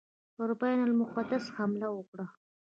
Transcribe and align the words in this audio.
پر 0.35 0.49
بیت 0.59 0.79
المقدس 0.87 1.45
حمله 1.57 1.87
وکړه. 1.93 2.25